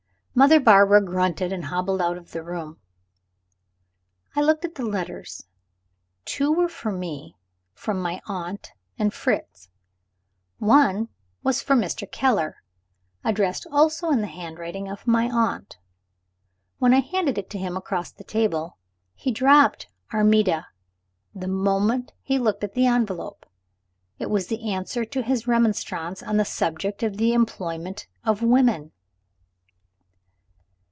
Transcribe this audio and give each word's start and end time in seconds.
Mother 0.33 0.61
Barbara 0.61 1.03
grunted, 1.03 1.51
and 1.51 1.65
hobbled 1.65 2.01
out 2.01 2.15
of 2.17 2.31
the 2.31 2.41
room. 2.41 2.79
I 4.33 4.39
looked 4.39 4.63
at 4.63 4.75
the 4.75 4.85
letters. 4.85 5.45
Two 6.23 6.53
were 6.53 6.69
for 6.69 6.91
me 6.91 7.35
from 7.73 8.01
my 8.01 8.21
aunt 8.25 8.71
and 8.97 9.13
Fritz. 9.13 9.69
One 10.57 11.09
was 11.43 11.61
for 11.61 11.75
Mr. 11.75 12.09
Keller 12.09 12.63
addressed 13.25 13.67
also 13.71 14.09
in 14.09 14.21
the 14.21 14.27
handwriting 14.27 14.87
of 14.89 15.05
my 15.05 15.29
aunt. 15.29 15.77
When 16.79 16.93
I 16.93 17.01
handed 17.01 17.37
it 17.37 17.49
to 17.51 17.59
him 17.59 17.75
across 17.75 18.11
the 18.11 18.23
table, 18.23 18.77
he 19.13 19.31
dropped 19.33 19.89
"Armida" 20.13 20.67
the 21.35 21.49
moment 21.49 22.13
he 22.23 22.39
looked 22.39 22.63
at 22.63 22.73
the 22.73 22.87
envelope. 22.87 23.45
It 24.17 24.29
was 24.29 24.47
the 24.47 24.71
answer 24.71 25.03
to 25.03 25.21
his 25.23 25.45
remonstrance 25.45 26.23
on 26.23 26.37
the 26.37 26.45
subject 26.45 27.03
of 27.03 27.17
the 27.17 27.33
employment 27.33 28.07
of 28.23 28.41
women. 28.41 28.93